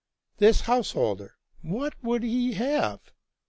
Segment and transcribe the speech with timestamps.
[0.37, 1.35] This house holder—
[1.73, 3.13] what would he have?